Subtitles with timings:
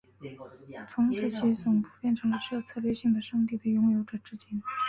[0.89, 4.59] 从此其总部变成了这策略性的圣地的拥有者至今。